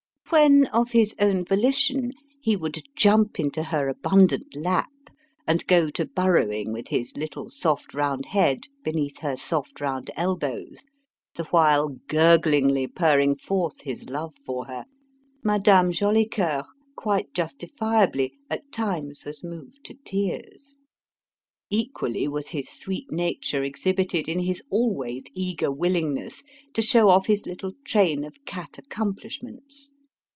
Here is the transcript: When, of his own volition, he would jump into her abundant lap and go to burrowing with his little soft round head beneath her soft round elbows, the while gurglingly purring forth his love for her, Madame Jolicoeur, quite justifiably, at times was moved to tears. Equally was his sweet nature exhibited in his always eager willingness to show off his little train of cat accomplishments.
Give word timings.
When, 0.33 0.67
of 0.67 0.91
his 0.91 1.13
own 1.19 1.43
volition, 1.43 2.13
he 2.39 2.55
would 2.55 2.83
jump 2.95 3.37
into 3.37 3.63
her 3.63 3.89
abundant 3.89 4.55
lap 4.55 4.89
and 5.45 5.67
go 5.67 5.89
to 5.89 6.05
burrowing 6.05 6.71
with 6.71 6.87
his 6.87 7.17
little 7.17 7.49
soft 7.49 7.93
round 7.93 8.27
head 8.27 8.67
beneath 8.81 9.17
her 9.19 9.35
soft 9.35 9.81
round 9.81 10.09
elbows, 10.15 10.85
the 11.35 11.43
while 11.51 11.97
gurglingly 12.07 12.87
purring 12.87 13.35
forth 13.35 13.81
his 13.81 14.07
love 14.07 14.33
for 14.33 14.67
her, 14.67 14.85
Madame 15.43 15.91
Jolicoeur, 15.91 16.63
quite 16.95 17.33
justifiably, 17.33 18.31
at 18.49 18.71
times 18.71 19.25
was 19.25 19.43
moved 19.43 19.83
to 19.83 19.95
tears. 20.05 20.77
Equally 21.69 22.29
was 22.29 22.47
his 22.51 22.69
sweet 22.69 23.11
nature 23.11 23.63
exhibited 23.65 24.29
in 24.29 24.39
his 24.39 24.63
always 24.69 25.23
eager 25.33 25.69
willingness 25.69 26.41
to 26.73 26.81
show 26.81 27.09
off 27.09 27.25
his 27.25 27.45
little 27.45 27.73
train 27.83 28.23
of 28.23 28.45
cat 28.45 28.77
accomplishments. 28.77 29.91